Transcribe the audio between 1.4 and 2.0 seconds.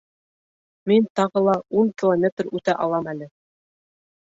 ла ун